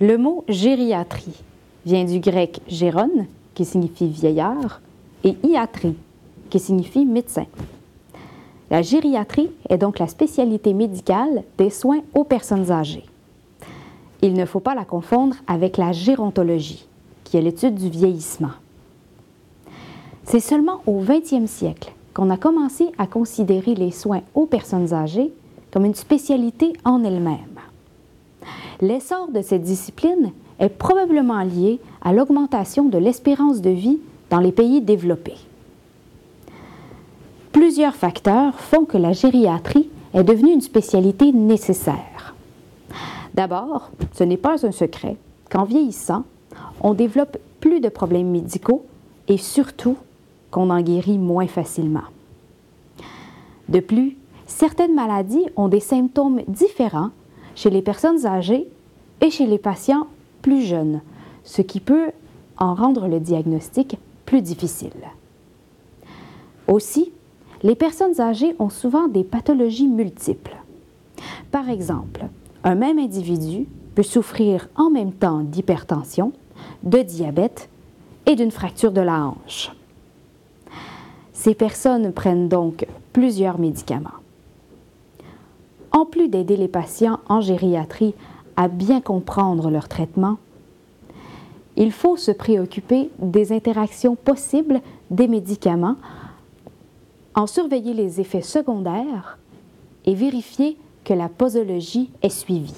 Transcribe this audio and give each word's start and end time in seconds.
Le 0.00 0.16
mot 0.16 0.44
gériatrie 0.48 1.42
vient 1.84 2.04
du 2.04 2.20
grec 2.20 2.60
géron, 2.68 3.26
qui 3.54 3.64
signifie 3.64 4.06
vieillard, 4.06 4.80
et 5.24 5.36
iatrie, 5.42 5.96
qui 6.50 6.60
signifie 6.60 7.04
médecin. 7.04 7.46
La 8.70 8.80
gériatrie 8.80 9.50
est 9.68 9.78
donc 9.78 9.98
la 9.98 10.06
spécialité 10.06 10.72
médicale 10.72 11.42
des 11.56 11.70
soins 11.70 12.00
aux 12.14 12.22
personnes 12.22 12.70
âgées. 12.70 13.06
Il 14.22 14.34
ne 14.34 14.44
faut 14.44 14.60
pas 14.60 14.76
la 14.76 14.84
confondre 14.84 15.34
avec 15.48 15.76
la 15.76 15.90
gérontologie, 15.90 16.86
qui 17.24 17.36
est 17.36 17.42
l'étude 17.42 17.74
du 17.74 17.90
vieillissement. 17.90 18.52
C'est 20.22 20.38
seulement 20.38 20.80
au 20.86 21.02
20e 21.02 21.48
siècle 21.48 21.92
qu'on 22.14 22.30
a 22.30 22.36
commencé 22.36 22.86
à 22.98 23.08
considérer 23.08 23.74
les 23.74 23.90
soins 23.90 24.20
aux 24.34 24.46
personnes 24.46 24.94
âgées 24.94 25.32
comme 25.72 25.86
une 25.86 25.96
spécialité 25.96 26.72
en 26.84 27.02
elle-même. 27.02 27.47
L'essor 28.80 29.28
de 29.28 29.42
cette 29.42 29.62
discipline 29.62 30.32
est 30.58 30.68
probablement 30.68 31.42
lié 31.42 31.80
à 32.02 32.12
l'augmentation 32.12 32.84
de 32.84 32.98
l'espérance 32.98 33.60
de 33.60 33.70
vie 33.70 33.98
dans 34.30 34.40
les 34.40 34.52
pays 34.52 34.80
développés. 34.80 35.36
Plusieurs 37.52 37.94
facteurs 37.94 38.54
font 38.54 38.84
que 38.84 38.98
la 38.98 39.12
gériatrie 39.12 39.88
est 40.14 40.24
devenue 40.24 40.52
une 40.52 40.60
spécialité 40.60 41.32
nécessaire. 41.32 42.34
D'abord, 43.34 43.90
ce 44.12 44.24
n'est 44.24 44.36
pas 44.36 44.64
un 44.66 44.72
secret 44.72 45.16
qu'en 45.50 45.64
vieillissant, 45.64 46.24
on 46.80 46.94
développe 46.94 47.38
plus 47.60 47.80
de 47.80 47.88
problèmes 47.88 48.30
médicaux 48.30 48.84
et 49.28 49.38
surtout 49.38 49.96
qu'on 50.50 50.70
en 50.70 50.80
guérit 50.80 51.18
moins 51.18 51.46
facilement. 51.46 52.04
De 53.68 53.80
plus, 53.80 54.16
certaines 54.46 54.94
maladies 54.94 55.46
ont 55.56 55.68
des 55.68 55.80
symptômes 55.80 56.42
différents 56.48 57.10
chez 57.58 57.70
les 57.70 57.82
personnes 57.82 58.24
âgées 58.24 58.68
et 59.20 59.30
chez 59.30 59.44
les 59.44 59.58
patients 59.58 60.06
plus 60.42 60.62
jeunes, 60.62 61.00
ce 61.42 61.60
qui 61.60 61.80
peut 61.80 62.12
en 62.56 62.72
rendre 62.72 63.08
le 63.08 63.18
diagnostic 63.18 63.98
plus 64.26 64.42
difficile. 64.42 65.10
Aussi, 66.68 67.10
les 67.64 67.74
personnes 67.74 68.20
âgées 68.20 68.54
ont 68.60 68.68
souvent 68.68 69.08
des 69.08 69.24
pathologies 69.24 69.88
multiples. 69.88 70.56
Par 71.50 71.68
exemple, 71.68 72.26
un 72.62 72.76
même 72.76 73.00
individu 73.00 73.66
peut 73.96 74.04
souffrir 74.04 74.68
en 74.76 74.88
même 74.88 75.12
temps 75.12 75.40
d'hypertension, 75.40 76.32
de 76.84 77.02
diabète 77.02 77.68
et 78.26 78.36
d'une 78.36 78.52
fracture 78.52 78.92
de 78.92 79.00
la 79.00 79.26
hanche. 79.26 79.72
Ces 81.32 81.56
personnes 81.56 82.12
prennent 82.12 82.48
donc 82.48 82.86
plusieurs 83.12 83.58
médicaments. 83.58 84.10
En 85.98 86.04
plus 86.04 86.28
d'aider 86.28 86.56
les 86.56 86.68
patients 86.68 87.18
en 87.28 87.40
gériatrie 87.40 88.14
à 88.54 88.68
bien 88.68 89.00
comprendre 89.00 89.68
leur 89.68 89.88
traitement, 89.88 90.38
il 91.76 91.90
faut 91.90 92.16
se 92.16 92.30
préoccuper 92.30 93.10
des 93.18 93.50
interactions 93.50 94.14
possibles 94.14 94.80
des 95.10 95.26
médicaments, 95.26 95.96
en 97.34 97.48
surveiller 97.48 97.94
les 97.94 98.20
effets 98.20 98.42
secondaires 98.42 99.38
et 100.04 100.14
vérifier 100.14 100.76
que 101.02 101.14
la 101.14 101.28
posologie 101.28 102.10
est 102.22 102.28
suivie. 102.28 102.74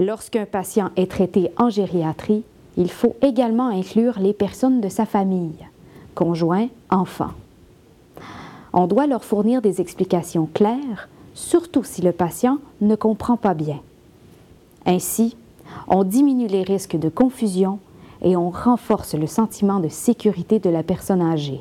Lorsqu'un 0.00 0.46
patient 0.46 0.90
est 0.96 1.12
traité 1.12 1.52
en 1.58 1.70
gériatrie, 1.70 2.42
il 2.76 2.90
faut 2.90 3.14
également 3.22 3.68
inclure 3.68 4.18
les 4.18 4.32
personnes 4.32 4.80
de 4.80 4.88
sa 4.88 5.06
famille, 5.06 5.64
conjoints, 6.16 6.70
enfants. 6.90 7.34
On 8.76 8.88
doit 8.88 9.06
leur 9.06 9.22
fournir 9.22 9.62
des 9.62 9.80
explications 9.80 10.48
claires, 10.52 11.08
surtout 11.32 11.84
si 11.84 12.02
le 12.02 12.10
patient 12.10 12.58
ne 12.80 12.96
comprend 12.96 13.36
pas 13.36 13.54
bien. 13.54 13.78
Ainsi, 14.84 15.36
on 15.86 16.02
diminue 16.02 16.48
les 16.48 16.64
risques 16.64 16.96
de 16.96 17.08
confusion 17.08 17.78
et 18.20 18.36
on 18.36 18.50
renforce 18.50 19.14
le 19.14 19.28
sentiment 19.28 19.78
de 19.78 19.88
sécurité 19.88 20.58
de 20.58 20.70
la 20.70 20.82
personne 20.82 21.22
âgée. 21.22 21.60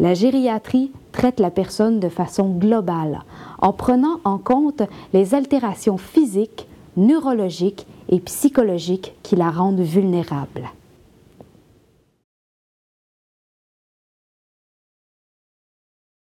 La 0.00 0.12
gériatrie 0.12 0.90
traite 1.12 1.38
la 1.38 1.52
personne 1.52 2.00
de 2.00 2.08
façon 2.08 2.48
globale, 2.48 3.22
en 3.60 3.72
prenant 3.72 4.18
en 4.24 4.38
compte 4.38 4.82
les 5.12 5.36
altérations 5.36 5.98
physiques, 5.98 6.66
neurologiques 6.96 7.86
et 8.08 8.18
psychologiques 8.18 9.14
qui 9.22 9.36
la 9.36 9.50
rendent 9.50 9.78
vulnérable. 9.78 10.68